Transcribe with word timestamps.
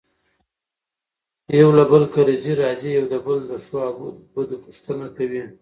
يو 1.59 1.69
له 1.77 1.83
بل 1.91 2.03
کره 2.13 2.35
ځي 2.43 2.53
راځي 2.61 2.89
يو 2.97 3.05
د 3.13 3.15
بل 3.25 3.37
دښو 3.49 3.77
او 3.87 3.93
دو 4.49 4.55
پوښنته 4.63 5.07
کوي. 5.17 5.41